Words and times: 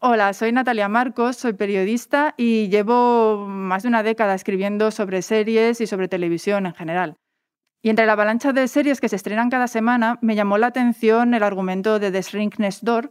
Hola, 0.00 0.32
soy 0.32 0.52
Natalia 0.52 0.88
Marcos, 0.88 1.38
soy 1.38 1.54
periodista 1.54 2.32
y 2.36 2.68
llevo 2.68 3.48
más 3.48 3.82
de 3.82 3.88
una 3.88 4.04
década 4.04 4.36
escribiendo 4.36 4.92
sobre 4.92 5.22
series 5.22 5.80
y 5.80 5.88
sobre 5.88 6.06
televisión 6.06 6.66
en 6.66 6.74
general. 6.74 7.16
Y 7.82 7.90
entre 7.90 8.06
la 8.06 8.12
avalancha 8.12 8.52
de 8.52 8.68
series 8.68 9.00
que 9.00 9.08
se 9.08 9.16
estrenan 9.16 9.50
cada 9.50 9.66
semana, 9.66 10.20
me 10.22 10.36
llamó 10.36 10.56
la 10.56 10.68
atención 10.68 11.34
el 11.34 11.42
argumento 11.42 11.98
de 11.98 12.12
The 12.12 12.22
Shrink 12.22 12.60
Next 12.60 12.84
Door. 12.84 13.10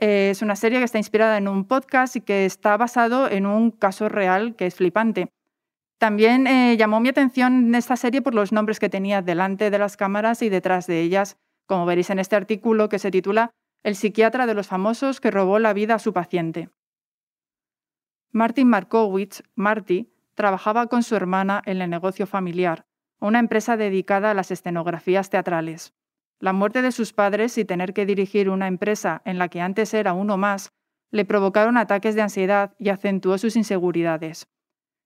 Eh, 0.00 0.30
es 0.32 0.42
una 0.42 0.56
serie 0.56 0.80
que 0.80 0.84
está 0.84 0.98
inspirada 0.98 1.38
en 1.38 1.46
un 1.46 1.66
podcast 1.66 2.16
y 2.16 2.20
que 2.20 2.46
está 2.46 2.76
basado 2.76 3.30
en 3.30 3.46
un 3.46 3.70
caso 3.70 4.08
real 4.08 4.56
que 4.56 4.66
es 4.66 4.74
flipante. 4.74 5.28
También 5.98 6.48
eh, 6.48 6.76
llamó 6.76 6.98
mi 6.98 7.10
atención 7.10 7.72
esta 7.76 7.94
serie 7.94 8.22
por 8.22 8.34
los 8.34 8.50
nombres 8.50 8.80
que 8.80 8.88
tenía 8.88 9.22
delante 9.22 9.70
de 9.70 9.78
las 9.78 9.96
cámaras 9.96 10.42
y 10.42 10.48
detrás 10.48 10.88
de 10.88 11.00
ellas, 11.00 11.36
como 11.66 11.86
veréis 11.86 12.10
en 12.10 12.18
este 12.18 12.34
artículo 12.34 12.88
que 12.88 12.98
se 12.98 13.12
titula 13.12 13.52
El 13.84 13.96
psiquiatra 13.96 14.46
de 14.46 14.54
los 14.54 14.66
famosos 14.66 15.20
que 15.20 15.30
robó 15.30 15.58
la 15.58 15.74
vida 15.74 15.96
a 15.96 15.98
su 15.98 16.14
paciente. 16.14 16.70
Martin 18.32 18.66
Markowitz, 18.66 19.42
Marty, 19.54 20.10
trabajaba 20.32 20.86
con 20.86 21.02
su 21.02 21.14
hermana 21.14 21.60
en 21.66 21.82
el 21.82 21.90
negocio 21.90 22.26
familiar, 22.26 22.86
una 23.20 23.38
empresa 23.38 23.76
dedicada 23.76 24.30
a 24.30 24.34
las 24.34 24.50
escenografías 24.50 25.28
teatrales. 25.28 25.92
La 26.40 26.54
muerte 26.54 26.80
de 26.80 26.92
sus 26.92 27.12
padres 27.12 27.58
y 27.58 27.66
tener 27.66 27.92
que 27.92 28.06
dirigir 28.06 28.48
una 28.48 28.68
empresa 28.68 29.20
en 29.26 29.38
la 29.38 29.48
que 29.48 29.60
antes 29.60 29.92
era 29.92 30.14
uno 30.14 30.38
más 30.38 30.72
le 31.10 31.26
provocaron 31.26 31.76
ataques 31.76 32.14
de 32.14 32.22
ansiedad 32.22 32.74
y 32.78 32.88
acentuó 32.88 33.36
sus 33.36 33.54
inseguridades. 33.54 34.46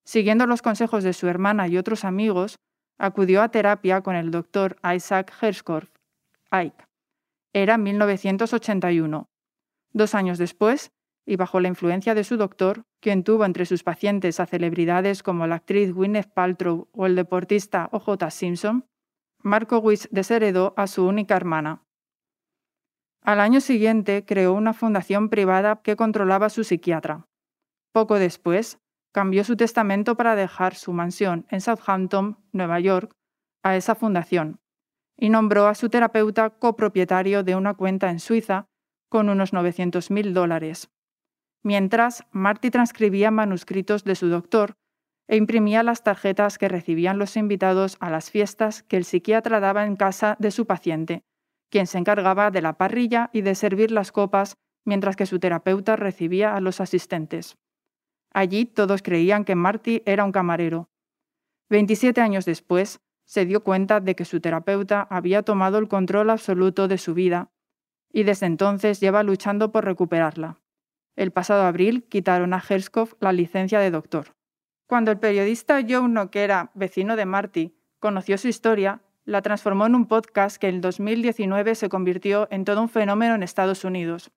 Siguiendo 0.05 0.47
los 0.47 0.63
consejos 0.63 1.03
de 1.03 1.15
su 1.15 1.27
hermana 1.27 1.67
y 1.67 1.79
otros 1.79 2.05
amigos, 2.05 2.61
acudió 2.97 3.43
a 3.43 3.51
terapia 3.51 4.03
con 4.03 4.15
el 4.15 4.31
doctor 4.31 4.77
Isaac 4.95 5.33
Herskorf, 5.43 5.91
Ike. 6.51 6.88
Era 7.59 7.77
1981. 7.77 9.29
Dos 9.93 10.15
años 10.15 10.39
después, 10.39 10.93
y 11.27 11.35
bajo 11.35 11.59
la 11.59 11.67
influencia 11.67 12.15
de 12.15 12.23
su 12.23 12.37
doctor, 12.37 12.85
quien 13.01 13.25
tuvo 13.25 13.45
entre 13.45 13.67
sus 13.67 13.83
pacientes 13.83 14.39
a 14.39 14.47
celebridades 14.47 15.25
como 15.25 15.45
la 15.49 15.57
actriz 15.57 15.93
Gwyneth 15.93 16.33
Paltrow 16.33 16.89
o 16.93 17.07
el 17.07 17.17
deportista 17.17 17.89
O.J. 17.91 18.31
Simpson, 18.31 18.87
Markowitz 19.43 20.07
desheredó 20.13 20.73
a 20.77 20.87
su 20.87 21.05
única 21.05 21.35
hermana. 21.35 21.83
Al 23.23 23.41
año 23.41 23.61
siguiente 23.61 24.25
creó 24.25 24.53
una 24.53 24.73
fundación 24.73 25.29
privada 25.29 25.81
que 25.83 25.97
controlaba 25.97 26.51
su 26.51 26.63
psiquiatra. 26.63 27.27
Poco 27.91 28.21
después, 28.21 28.79
cambió 29.13 29.43
su 29.43 29.57
testamento 29.57 30.17
para 30.17 30.37
dejar 30.37 30.77
su 30.77 30.93
mansión 30.93 31.45
en 31.51 31.61
Southampton, 31.61 32.39
Nueva 32.53 32.79
York, 32.79 33.11
a 33.65 33.75
esa 33.75 33.97
fundación, 33.97 34.61
y 35.19 35.31
nombró 35.31 35.67
a 35.67 35.75
su 35.75 35.89
terapeuta 35.89 36.51
copropietario 36.51 37.43
de 37.43 37.57
una 37.57 37.75
cuenta 37.75 38.11
en 38.11 38.21
Suiza 38.21 38.67
con 39.09 39.29
unos 39.29 39.53
900.000 39.53 40.33
dólares. 40.33 40.91
Mientras, 41.63 42.25
Marty 42.31 42.71
transcribía 42.71 43.31
manuscritos 43.31 44.05
de 44.05 44.15
su 44.15 44.29
doctor 44.29 44.77
e 45.27 45.37
imprimía 45.37 45.83
las 45.83 46.05
tarjetas 46.05 46.57
que 46.57 46.69
recibían 46.69 47.19
los 47.19 47.37
invitados 47.37 47.97
a 48.01 48.11
las 48.11 48.31
fiestas 48.31 48.83
que 48.83 48.97
el 48.97 49.05
psiquiatra 49.05 49.61
daba 49.61 49.85
en 49.85 49.97
casa 49.97 50.37
de 50.39 50.51
su 50.51 50.67
paciente, 50.67 51.25
quien 51.71 51.87
se 51.87 51.99
encargaba 51.99 52.51
de 52.51 52.63
la 52.63 52.79
parrilla 52.79 53.29
y 53.33 53.43
de 53.43 53.55
servir 53.55 53.91
las 53.91 54.13
copas 54.13 54.57
mientras 54.87 55.17
que 55.17 55.27
su 55.27 55.39
terapeuta 55.39 55.97
recibía 55.97 56.55
a 56.55 56.61
los 56.61 56.81
asistentes. 56.81 57.59
Allí 58.33 58.65
todos 58.65 59.03
creían 59.03 59.45
que 59.45 59.55
Marty 59.55 60.03
era 60.07 60.25
un 60.25 60.33
camarero. 60.33 60.89
27 61.71 62.21
años 62.21 62.47
después, 62.47 63.01
se 63.29 63.45
dio 63.45 63.63
cuenta 63.63 64.01
de 64.01 64.17
que 64.17 64.25
su 64.25 64.41
terapeuta 64.41 65.07
había 65.11 65.43
tomado 65.43 65.77
el 65.77 65.87
control 65.87 66.31
absoluto 66.31 66.89
de 66.89 66.97
su 66.97 67.13
vida 67.13 67.51
y 68.11 68.23
desde 68.23 68.47
entonces 68.47 69.01
lleva 69.01 69.23
luchando 69.23 69.71
por 69.71 69.85
recuperarla. 69.85 70.61
El 71.15 71.31
pasado 71.31 71.65
abril 71.65 72.07
quitaron 72.09 72.55
a 72.55 72.65
Herskov 72.67 73.17
la 73.21 73.35
licencia 73.35 73.81
de 73.81 73.91
doctor. 73.91 74.35
Cuando 74.87 75.11
el 75.11 75.19
periodista 75.19 75.79
Joe 75.87 76.31
que 76.31 76.43
era 76.43 76.71
vecino 76.73 77.17
de 77.17 77.27
Marty, 77.27 77.77
conoció 78.01 78.39
su 78.39 78.49
historia, 78.49 79.03
la 79.27 79.43
transformó 79.43 79.85
en 79.85 79.95
un 79.95 80.07
podcast 80.07 80.57
que 80.57 80.69
en 80.69 80.81
2019 80.81 81.75
se 81.75 81.91
convirtió 81.91 82.49
en 82.51 82.65
todo 82.65 82.81
un 82.81 82.89
fenómeno 82.89 83.35
en 83.35 83.43
Estados 83.43 83.85
Unidos. 83.85 84.31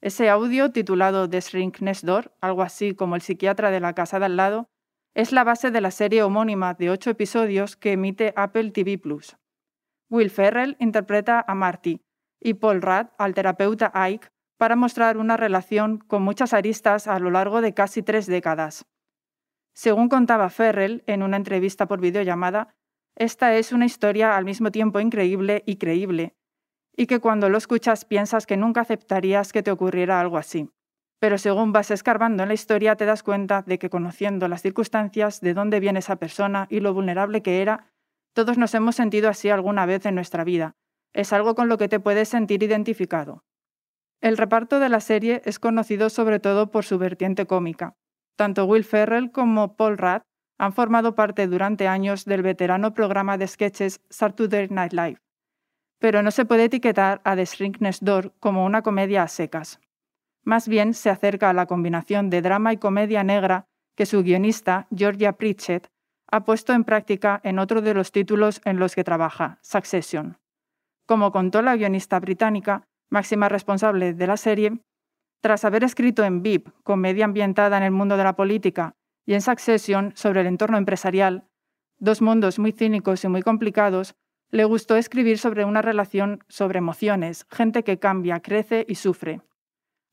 Ese 0.00 0.30
audio, 0.30 0.70
titulado 0.70 1.28
The 1.28 1.40
Shrink 1.40 1.80
Next 1.80 2.04
Door, 2.04 2.30
algo 2.40 2.62
así 2.62 2.94
como 2.94 3.16
el 3.16 3.22
psiquiatra 3.22 3.72
de 3.72 3.80
la 3.80 3.94
casa 3.94 4.20
de 4.20 4.26
al 4.26 4.36
lado, 4.36 4.68
es 5.16 5.32
la 5.32 5.44
base 5.44 5.70
de 5.70 5.80
la 5.80 5.90
serie 5.90 6.22
homónima 6.22 6.74
de 6.74 6.90
ocho 6.90 7.08
episodios 7.08 7.74
que 7.74 7.92
emite 7.92 8.34
Apple 8.36 8.70
TV 8.70 8.98
Plus. 8.98 9.38
Will 10.10 10.28
Ferrell 10.28 10.76
interpreta 10.78 11.42
a 11.48 11.54
Marty 11.54 12.02
y 12.38 12.52
Paul 12.52 12.82
Rudd 12.82 13.06
al 13.16 13.32
terapeuta 13.32 13.90
Ike 13.94 14.28
para 14.58 14.76
mostrar 14.76 15.16
una 15.16 15.38
relación 15.38 15.96
con 15.96 16.20
muchas 16.20 16.52
aristas 16.52 17.06
a 17.06 17.18
lo 17.18 17.30
largo 17.30 17.62
de 17.62 17.72
casi 17.72 18.02
tres 18.02 18.26
décadas. 18.26 18.84
Según 19.72 20.10
contaba 20.10 20.50
Ferrell 20.50 21.02
en 21.06 21.22
una 21.22 21.38
entrevista 21.38 21.86
por 21.86 21.98
videollamada, 21.98 22.74
esta 23.14 23.56
es 23.56 23.72
una 23.72 23.86
historia 23.86 24.36
al 24.36 24.44
mismo 24.44 24.70
tiempo 24.70 25.00
increíble 25.00 25.62
y 25.64 25.76
creíble, 25.76 26.36
y 26.94 27.06
que 27.06 27.20
cuando 27.20 27.48
lo 27.48 27.56
escuchas 27.56 28.04
piensas 28.04 28.44
que 28.44 28.58
nunca 28.58 28.82
aceptarías 28.82 29.54
que 29.54 29.62
te 29.62 29.70
ocurriera 29.70 30.20
algo 30.20 30.36
así. 30.36 30.68
Pero 31.18 31.38
según 31.38 31.72
vas 31.72 31.90
escarbando 31.90 32.42
en 32.42 32.48
la 32.48 32.54
historia 32.54 32.96
te 32.96 33.06
das 33.06 33.22
cuenta 33.22 33.62
de 33.62 33.78
que 33.78 33.90
conociendo 33.90 34.48
las 34.48 34.62
circunstancias, 34.62 35.40
de 35.40 35.54
dónde 35.54 35.80
viene 35.80 36.00
esa 36.00 36.16
persona 36.16 36.66
y 36.70 36.80
lo 36.80 36.92
vulnerable 36.92 37.42
que 37.42 37.62
era, 37.62 37.90
todos 38.34 38.58
nos 38.58 38.74
hemos 38.74 38.96
sentido 38.96 39.28
así 39.28 39.48
alguna 39.48 39.86
vez 39.86 40.04
en 40.06 40.14
nuestra 40.14 40.44
vida. 40.44 40.76
Es 41.14 41.32
algo 41.32 41.54
con 41.54 41.68
lo 41.68 41.78
que 41.78 41.88
te 41.88 42.00
puedes 42.00 42.28
sentir 42.28 42.62
identificado. 42.62 43.44
El 44.20 44.36
reparto 44.36 44.78
de 44.78 44.88
la 44.88 45.00
serie 45.00 45.42
es 45.44 45.58
conocido 45.58 46.10
sobre 46.10 46.40
todo 46.40 46.70
por 46.70 46.84
su 46.84 46.98
vertiente 46.98 47.46
cómica. 47.46 47.94
Tanto 48.36 48.66
Will 48.66 48.84
Ferrell 48.84 49.30
como 49.30 49.76
Paul 49.76 49.96
Rudd 49.96 50.22
han 50.58 50.72
formado 50.72 51.14
parte 51.14 51.46
durante 51.46 51.88
años 51.88 52.24
del 52.24 52.42
veterano 52.42 52.92
programa 52.92 53.38
de 53.38 53.46
sketches 53.46 54.00
Saturday 54.10 54.68
Night 54.68 54.92
Live 54.92 55.18
pero 55.98 56.22
no 56.22 56.30
se 56.30 56.44
puede 56.44 56.64
etiquetar 56.64 57.20
a 57.24 57.36
The 57.36 57.44
Shrink 57.44 57.78
Door 58.00 58.34
como 58.38 58.64
una 58.64 58.82
comedia 58.82 59.22
a 59.22 59.28
secas. 59.28 59.80
Más 60.46 60.68
bien 60.68 60.94
se 60.94 61.10
acerca 61.10 61.50
a 61.50 61.52
la 61.52 61.66
combinación 61.66 62.30
de 62.30 62.40
drama 62.40 62.72
y 62.72 62.76
comedia 62.76 63.24
negra 63.24 63.66
que 63.96 64.06
su 64.06 64.22
guionista, 64.22 64.86
Georgia 64.94 65.32
Pritchett, 65.32 65.88
ha 66.30 66.44
puesto 66.44 66.72
en 66.72 66.84
práctica 66.84 67.40
en 67.42 67.58
otro 67.58 67.82
de 67.82 67.94
los 67.94 68.12
títulos 68.12 68.60
en 68.64 68.78
los 68.78 68.94
que 68.94 69.02
trabaja, 69.02 69.58
Succession. 69.62 70.38
Como 71.04 71.32
contó 71.32 71.62
la 71.62 71.74
guionista 71.74 72.20
británica, 72.20 72.84
máxima 73.10 73.48
responsable 73.48 74.14
de 74.14 74.26
la 74.28 74.36
serie, 74.36 74.78
tras 75.40 75.64
haber 75.64 75.82
escrito 75.82 76.22
en 76.22 76.42
VIP, 76.42 76.68
comedia 76.84 77.24
ambientada 77.24 77.76
en 77.76 77.82
el 77.82 77.90
mundo 77.90 78.16
de 78.16 78.24
la 78.24 78.36
política, 78.36 78.94
y 79.24 79.34
en 79.34 79.42
Succession 79.42 80.12
sobre 80.14 80.42
el 80.42 80.46
entorno 80.46 80.78
empresarial, 80.78 81.48
dos 81.98 82.22
mundos 82.22 82.60
muy 82.60 82.70
cínicos 82.70 83.24
y 83.24 83.28
muy 83.28 83.42
complicados, 83.42 84.14
le 84.52 84.64
gustó 84.64 84.94
escribir 84.94 85.38
sobre 85.38 85.64
una 85.64 85.82
relación 85.82 86.44
sobre 86.46 86.78
emociones, 86.78 87.46
gente 87.50 87.82
que 87.82 87.98
cambia, 87.98 88.38
crece 88.38 88.86
y 88.88 88.94
sufre. 88.94 89.40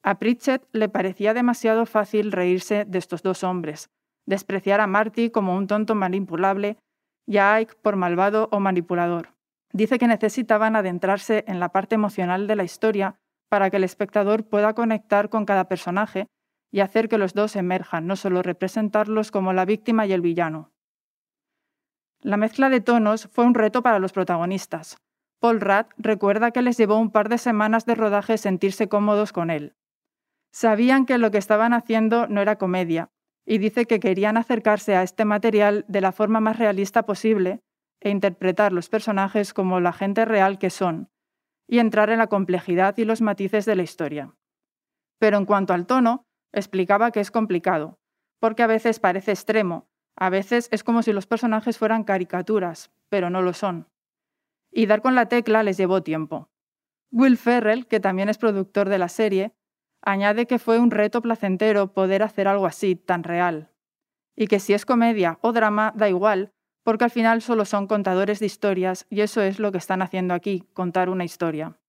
A 0.04 0.20
Pritchett 0.20 0.68
le 0.74 0.90
parecía 0.90 1.34
demasiado 1.34 1.86
fácil 1.86 2.34
reírse 2.34 2.84
de 2.84 2.98
estos 2.98 3.24
dos 3.24 3.46
hombres, 3.46 3.90
despreciar 4.26 4.82
a 4.82 4.88
Marty 4.88 5.30
como 5.30 5.56
un 5.56 5.66
tonto 5.68 5.96
manipulable 5.96 6.78
y 7.26 7.38
a 7.38 7.54
Ike 7.54 7.76
por 7.82 7.96
malvado 7.96 8.50
o 8.52 8.60
manipulador. 8.60 9.30
Dice 9.72 9.98
que 9.98 10.08
necesitaban 10.08 10.76
adentrarse 10.76 11.46
en 11.48 11.62
la 11.62 11.70
parte 11.70 11.96
emocional 11.96 12.48
de 12.48 12.56
la 12.58 12.66
historia 12.66 13.16
para 13.50 13.70
que 13.70 13.78
el 13.78 13.86
espectador 13.86 14.46
pueda 14.46 14.74
conectar 14.74 15.30
con 15.30 15.46
cada 15.46 15.70
personaje 15.70 16.28
y 16.70 16.82
hacer 16.82 17.08
que 17.08 17.18
los 17.18 17.34
dos 17.34 17.56
emerjan, 17.56 18.06
no 18.06 18.18
solo 18.18 18.42
representarlos 18.42 19.32
como 19.32 19.54
la 19.54 19.64
víctima 19.64 20.06
y 20.06 20.12
el 20.12 20.22
villano. 20.22 20.72
La 22.20 22.36
mezcla 22.36 22.70
de 22.70 22.82
tonos 22.82 23.30
fue 23.32 23.46
un 23.46 23.54
reto 23.54 23.82
para 23.82 24.00
los 24.00 24.12
protagonistas. 24.12 24.98
Paul 25.40 25.62
Rudd 25.62 25.86
recuerda 25.98 26.52
que 26.52 26.62
les 26.62 26.78
llevó 26.78 26.98
un 26.98 27.12
par 27.12 27.30
de 27.30 27.38
semanas 27.38 27.86
de 27.86 27.96
rodaje 27.96 28.38
sentirse 28.38 28.90
cómodos 28.90 29.32
con 29.32 29.50
él. 29.50 29.76
Sabían 30.54 31.08
que 31.08 31.18
lo 31.18 31.32
que 31.32 31.40
estaban 31.40 31.74
haciendo 31.74 32.28
no 32.28 32.40
era 32.40 32.60
comedia, 32.60 33.10
y 33.44 33.58
dice 33.58 33.86
que 33.86 34.00
querían 34.00 34.38
acercarse 34.38 34.96
a 34.96 35.02
este 35.02 35.26
material 35.26 35.84
de 35.88 36.00
la 36.00 36.12
forma 36.12 36.42
más 36.42 36.60
realista 36.60 37.08
posible 37.08 37.62
e 38.00 38.12
interpretar 38.12 38.72
los 38.72 38.88
personajes 38.88 39.52
como 39.52 39.80
la 39.80 39.94
gente 39.94 40.26
real 40.26 40.60
que 40.60 40.70
son, 40.70 41.10
y 41.68 41.80
entrar 41.80 42.12
en 42.12 42.20
la 42.20 42.28
complejidad 42.28 42.96
y 42.98 43.04
los 43.04 43.22
matices 43.22 43.66
de 43.66 43.76
la 43.76 43.82
historia. 43.82 44.36
Pero 45.18 45.38
en 45.38 45.46
cuanto 45.46 45.74
al 45.74 45.88
tono, 45.88 46.28
explicaba 46.52 47.10
que 47.10 47.20
es 47.20 47.32
complicado, 47.32 47.98
porque 48.40 48.62
a 48.62 48.68
veces 48.68 49.00
parece 49.00 49.32
extremo, 49.32 49.88
a 50.16 50.30
veces 50.30 50.70
es 50.72 50.84
como 50.84 51.02
si 51.02 51.14
los 51.14 51.26
personajes 51.26 51.80
fueran 51.80 52.04
caricaturas, 52.04 52.92
pero 53.10 53.32
no 53.32 53.42
lo 53.42 53.54
son. 53.54 53.88
Y 54.72 54.86
dar 54.86 55.02
con 55.02 55.16
la 55.16 55.28
tecla 55.28 55.64
les 55.64 55.78
llevó 55.78 56.04
tiempo. 56.04 56.52
Will 57.12 57.38
Ferrell, 57.38 57.88
que 57.88 58.00
también 58.00 58.30
es 58.30 58.38
productor 58.38 58.90
de 58.90 59.00
la 59.00 59.08
serie, 59.08 59.56
añade 60.04 60.46
que 60.46 60.60
fue 60.60 60.80
un 60.80 60.92
reto 60.92 61.22
placentero 61.22 61.94
poder 61.94 62.24
hacer 62.24 62.48
algo 62.48 62.66
así, 62.66 62.96
tan 62.96 63.24
real. 63.24 63.72
Y 64.36 64.48
que 64.48 64.60
si 64.60 64.74
es 64.74 64.86
comedia 64.86 65.40
o 65.42 65.54
drama, 65.54 65.94
da 65.96 66.10
igual, 66.10 66.52
porque 66.84 67.06
al 67.06 67.12
final 67.12 67.42
solo 67.42 67.66
son 67.66 67.88
contadores 67.88 68.40
de 68.40 68.46
historias 68.46 69.06
y 69.10 69.22
eso 69.22 69.42
es 69.42 69.60
lo 69.60 69.72
que 69.72 69.78
están 69.78 70.02
haciendo 70.02 70.34
aquí, 70.34 70.68
contar 70.74 71.10
una 71.10 71.24
historia. 71.24 71.80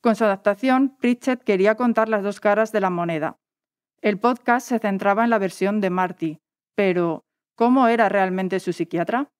Con 0.00 0.16
su 0.16 0.24
adaptación, 0.24 0.96
Pritchett 0.98 1.42
quería 1.42 1.76
contar 1.76 2.08
las 2.08 2.22
dos 2.22 2.38
caras 2.38 2.72
de 2.72 2.80
la 2.80 2.90
moneda. 2.90 3.38
El 4.00 4.18
podcast 4.18 4.68
se 4.68 4.78
centraba 4.78 5.24
en 5.24 5.30
la 5.30 5.38
versión 5.38 5.80
de 5.80 5.90
Marty, 5.90 6.38
pero 6.76 7.24
¿cómo 7.56 7.88
era 7.88 8.08
realmente 8.08 8.60
su 8.60 8.72
psiquiatra? 8.72 9.30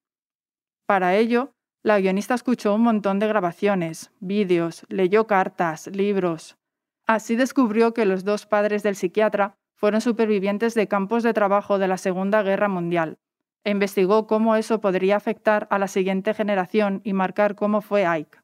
Para 0.87 1.17
ello, 1.17 1.53
la 1.83 2.01
guionista 2.01 2.35
escuchó 2.35 2.75
un 2.75 2.81
montón 2.81 3.19
de 3.19 3.29
grabaciones, 3.29 4.11
vídeos, 4.21 4.87
leyó 4.89 5.27
cartas, 5.27 5.87
libros. 5.89 6.57
Así 7.07 7.37
descubrió 7.37 7.93
que 7.93 8.07
los 8.07 8.25
dos 8.25 8.47
padres 8.47 8.83
del 8.83 8.97
psiquiatra 8.97 9.57
fueron 9.75 10.01
supervivientes 10.01 10.75
de 10.75 10.89
campos 10.89 11.23
de 11.23 11.35
trabajo 11.35 11.79
de 11.79 11.89
la 11.89 11.99
Segunda 11.99 12.43
Guerra 12.43 12.69
Mundial, 12.69 13.19
e 13.65 13.71
investigó 13.71 14.27
cómo 14.27 14.57
eso 14.57 14.81
podría 14.81 15.17
afectar 15.17 15.67
a 15.71 15.79
la 15.79 15.89
siguiente 15.89 16.33
generación 16.35 17.01
y 17.05 17.13
marcar 17.13 17.55
cómo 17.55 17.81
fue 17.81 18.07
Ike. 18.07 18.39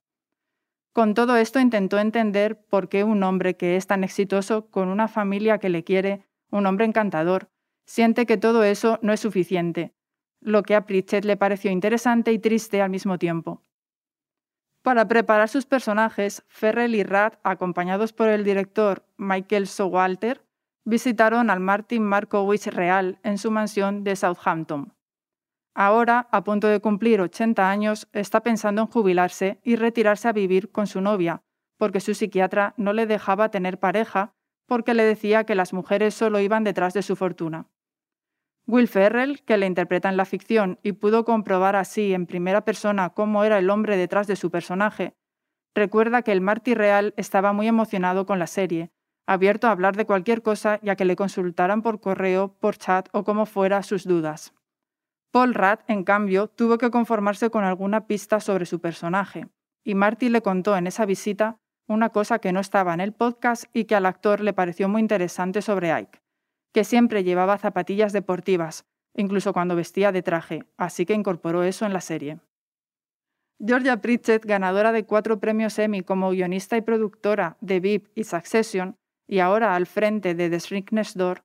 Con 0.93 1.15
todo 1.15 1.37
esto 1.37 1.61
intentó 1.61 1.99
entender 1.99 2.61
por 2.69 2.89
qué 2.89 3.05
un 3.05 3.23
hombre 3.23 3.57
que 3.57 3.77
es 3.77 3.87
tan 3.87 4.03
exitoso, 4.03 4.69
con 4.71 4.89
una 4.89 5.09
familia 5.09 5.59
que 5.59 5.69
le 5.69 5.85
quiere, 5.85 6.27
un 6.51 6.67
hombre 6.67 6.85
encantador, 6.85 7.49
siente 7.87 8.27
que 8.27 8.37
todo 8.37 8.65
eso 8.65 8.99
no 9.01 9.13
es 9.13 9.21
suficiente, 9.21 9.95
lo 10.41 10.63
que 10.63 10.75
a 10.75 10.87
Pritchett 10.87 11.25
le 11.25 11.37
pareció 11.37 11.71
interesante 11.71 12.33
y 12.33 12.39
triste 12.39 12.83
al 12.83 12.91
mismo 12.91 13.19
tiempo. 13.19 13.63
Para 14.83 15.07
preparar 15.09 15.49
sus 15.49 15.67
personajes, 15.67 16.43
Ferrell 16.49 16.95
y 16.95 17.03
Rath, 17.03 17.39
acompañados 17.43 18.13
por 18.13 18.29
el 18.29 18.45
director 18.45 19.05
Michael 19.19 19.67
Sowalter, 19.67 20.43
visitaron 20.85 21.51
al 21.51 21.61
Martin 21.61 22.03
Markowitz 22.03 22.67
real 22.69 23.19
en 23.23 23.37
su 23.37 23.51
mansión 23.51 24.05
de 24.05 24.17
Southampton. 24.17 24.95
Ahora, 25.75 26.29
a 26.33 26.45
punto 26.45 26.67
de 26.67 26.81
cumplir 26.81 27.21
80 27.21 27.71
años, 27.71 28.09
está 28.13 28.43
pensando 28.43 28.83
en 28.83 28.89
jubilarse 28.89 29.61
y 29.63 29.77
retirarse 29.77 30.29
a 30.29 30.33
vivir 30.33 30.73
con 30.73 30.87
su 30.87 31.01
novia, 31.01 31.43
porque 31.77 32.01
su 32.01 32.15
psiquiatra 32.15 32.75
no 32.77 32.93
le 32.93 33.07
dejaba 33.07 33.51
tener 33.51 33.79
pareja 33.79 34.35
porque 34.67 34.95
le 34.95 35.05
decía 35.05 35.45
que 35.45 35.55
las 35.55 35.73
mujeres 35.73 36.15
solo 36.15 36.41
iban 36.41 36.65
detrás 36.65 36.95
de 36.95 37.03
su 37.03 37.17
fortuna. 37.17 37.67
Will 38.71 38.89
Ferrell, 38.89 39.43
que 39.43 39.59
le 39.59 39.67
interpreta 39.67 40.09
en 40.09 40.17
la 40.17 40.25
ficción 40.25 40.79
y 40.83 40.93
pudo 40.93 41.25
comprobar 41.25 41.75
así 41.75 42.15
en 42.15 42.27
primera 42.27 42.65
persona 42.65 43.11
cómo 43.11 43.43
era 43.43 43.59
el 43.59 43.69
hombre 43.69 43.97
detrás 43.97 44.27
de 44.29 44.37
su 44.37 44.51
personaje, 44.51 45.17
recuerda 45.75 46.23
que 46.23 46.33
el 46.33 46.41
Marty 46.41 46.75
real 46.75 47.13
estaba 47.17 47.53
muy 47.53 47.67
emocionado 47.67 48.27
con 48.27 48.39
la 48.39 48.47
serie, 48.47 48.93
abierto 49.27 49.67
a 49.67 49.73
hablar 49.73 49.97
de 49.97 50.07
cualquier 50.07 50.43
cosa 50.43 50.79
y 50.83 50.91
a 50.91 50.97
que 50.97 51.05
le 51.05 51.17
consultaran 51.17 51.83
por 51.83 52.01
correo, 52.01 52.57
por 52.61 52.77
chat 52.77 53.09
o 53.13 53.25
como 53.25 53.45
fuera 53.45 53.83
sus 53.83 54.05
dudas. 54.05 54.55
Paul 55.33 55.55
Rudd, 55.55 55.81
en 55.89 56.05
cambio, 56.05 56.49
tuvo 56.49 56.79
que 56.79 56.91
conformarse 56.91 57.51
con 57.51 57.65
alguna 57.65 58.07
pista 58.07 58.39
sobre 58.39 58.67
su 58.67 58.81
personaje, 58.81 59.49
y 59.85 59.95
Marty 59.95 60.29
le 60.29 60.43
contó 60.43 60.77
en 60.77 60.87
esa 60.87 61.07
visita 61.07 61.59
una 61.89 62.11
cosa 62.11 62.39
que 62.39 62.53
no 62.53 62.61
estaba 62.61 62.95
en 62.95 63.01
el 63.01 63.13
podcast 63.13 63.65
y 63.73 63.85
que 63.85 63.97
al 63.97 64.07
actor 64.07 64.41
le 64.41 64.53
pareció 64.53 64.89
muy 64.89 65.01
interesante 65.01 65.61
sobre 65.61 65.93
Ike 65.93 66.20
que 66.73 66.85
siempre 66.85 67.25
llevaba 67.25 67.59
zapatillas 67.59 68.13
deportivas, 68.13 68.85
incluso 69.15 69.53
cuando 69.53 69.77
vestía 69.77 70.13
de 70.13 70.23
traje, 70.23 70.65
así 70.77 71.07
que 71.07 71.15
incorporó 71.15 71.63
eso 71.63 71.87
en 71.87 71.93
la 71.93 72.01
serie. 72.01 72.39
Georgia 73.65 74.01
Pritchett, 74.01 74.47
ganadora 74.47 74.91
de 74.91 75.05
cuatro 75.05 75.39
premios 75.39 75.79
Emmy 75.79 76.03
como 76.03 76.31
guionista 76.31 76.77
y 76.77 76.81
productora 76.81 77.59
de 77.61 77.81
VIP 77.81 78.09
y 78.15 78.25
Succession, 78.25 78.97
y 79.27 79.41
ahora 79.41 79.75
al 79.75 79.87
frente 79.87 80.35
de 80.35 80.49
The 80.49 80.59
Shrink 80.59 80.93
Next 80.93 81.17
Door, 81.17 81.45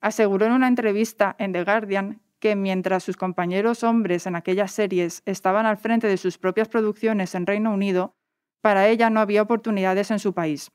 aseguró 0.00 0.46
en 0.46 0.52
una 0.52 0.68
entrevista 0.68 1.34
en 1.38 1.52
The 1.52 1.64
Guardian 1.64 2.20
que 2.38 2.56
mientras 2.56 3.02
sus 3.02 3.16
compañeros 3.16 3.82
hombres 3.82 4.26
en 4.26 4.36
aquellas 4.36 4.70
series 4.70 5.22
estaban 5.24 5.64
al 5.64 5.78
frente 5.78 6.06
de 6.06 6.18
sus 6.18 6.36
propias 6.36 6.68
producciones 6.68 7.34
en 7.34 7.46
Reino 7.46 7.72
Unido, 7.72 8.14
para 8.60 8.86
ella 8.88 9.08
no 9.08 9.20
había 9.20 9.40
oportunidades 9.40 10.10
en 10.10 10.18
su 10.18 10.34
país. 10.34 10.70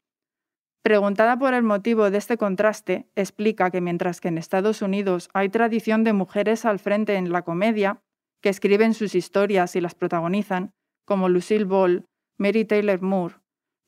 Preguntada 0.82 1.38
por 1.38 1.54
el 1.54 1.64
motivo 1.64 2.10
de 2.10 2.18
este 2.18 2.38
contraste, 2.38 3.10
explica 3.16 3.70
que 3.70 3.82
mientras 3.82 4.22
que 4.22 4.30
en 4.30 4.38
Estados 4.38 4.82
Unidos 4.82 5.30
hay 5.34 5.50
tradición 5.50 6.04
de 6.04 6.14
mujeres 6.14 6.64
al 6.66 6.80
frente 6.80 7.16
en 7.16 7.32
la 7.32 7.42
comedia, 7.42 8.02
que 8.42 8.50
escriben 8.50 8.94
sus 8.94 9.14
historias 9.14 9.76
y 9.76 9.82
las 9.82 9.96
protagonizan, 9.96 10.72
como 11.06 11.28
Lucille 11.28 11.66
Ball, 11.66 12.06
Mary 12.38 12.64
Taylor 12.64 13.02
Moore, 13.02 13.36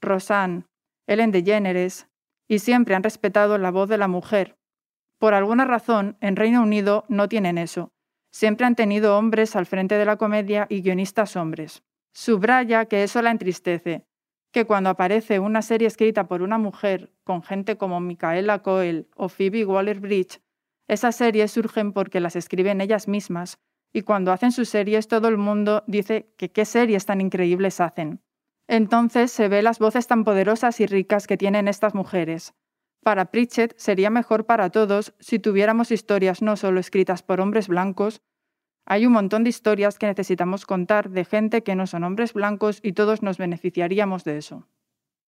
Roseanne, 0.02 0.66
Ellen 1.08 1.32
DeGeneres, 1.32 2.10
y 2.50 2.60
siempre 2.60 2.96
han 2.96 3.04
respetado 3.04 3.58
la 3.58 3.72
voz 3.72 3.88
de 3.88 3.98
la 3.98 4.10
mujer. 4.10 4.58
Por 5.18 5.34
alguna 5.34 5.64
razón, 5.64 6.18
en 6.20 6.36
Reino 6.36 6.62
Unido 6.62 7.06
no 7.08 7.30
tienen 7.30 7.58
eso. 7.58 7.92
Siempre 8.34 8.66
han 8.66 8.76
tenido 8.76 9.18
hombres 9.18 9.56
al 9.56 9.66
frente 9.66 9.96
de 9.96 10.06
la 10.06 10.18
comedia 10.18 10.68
y 10.70 10.82
guionistas 10.82 11.36
hombres. 11.38 11.84
Subraya 12.14 12.86
que 12.86 13.04
eso 13.04 13.22
la 13.22 13.32
entristece, 13.32 14.04
que 14.52 14.66
cuando 14.66 14.90
aparece 14.90 15.40
una 15.40 15.62
serie 15.62 15.88
escrita 15.88 16.28
por 16.28 16.42
una 16.42 16.58
mujer 16.58 17.14
con 17.24 17.42
gente 17.44 17.78
como 17.78 18.00
Micaela 18.00 18.62
Coel 18.62 19.08
o 19.16 19.30
Phoebe 19.30 19.66
Waller-Bridge, 19.66 20.42
esas 20.88 21.16
series 21.16 21.52
surgen 21.52 21.94
porque 21.94 22.20
las 22.20 22.36
escriben 22.36 22.82
ellas 22.82 23.08
mismas 23.08 23.60
y 23.94 24.02
cuando 24.02 24.32
hacen 24.32 24.52
sus 24.52 24.70
series 24.70 25.08
todo 25.08 25.28
el 25.28 25.38
mundo 25.38 25.84
dice 25.88 26.34
que 26.38 26.52
qué 26.52 26.66
series 26.66 27.06
tan 27.06 27.22
increíbles 27.22 27.80
hacen. 27.80 28.22
Entonces 28.68 29.32
se 29.32 29.48
ve 29.48 29.62
las 29.62 29.80
voces 29.80 30.08
tan 30.08 30.24
poderosas 30.24 30.80
y 30.80 30.86
ricas 30.86 31.28
que 31.28 31.38
tienen 31.38 31.68
estas 31.68 31.94
mujeres. 31.94 32.54
Para 33.04 33.26
Pritchett 33.26 33.78
sería 33.78 34.10
mejor 34.10 34.46
para 34.46 34.70
todos 34.70 35.14
si 35.20 35.40
tuviéramos 35.40 35.92
historias 35.92 36.42
no 36.42 36.56
solo 36.56 36.80
escritas 36.80 37.24
por 37.24 37.42
hombres 37.42 37.68
blancos, 37.68 38.22
hay 38.86 39.06
un 39.06 39.14
montón 39.14 39.44
de 39.44 39.50
historias 39.50 39.98
que 39.98 40.08
necesitamos 40.08 40.66
contar 40.66 41.10
de 41.10 41.26
gente 41.26 41.64
que 41.64 41.76
no 41.76 41.88
son 41.88 42.04
hombres 42.04 42.34
blancos 42.34 42.80
y 42.84 42.94
todos 42.94 43.22
nos 43.22 43.38
beneficiaríamos 43.38 44.24
de 44.24 44.38
eso. 44.38 44.68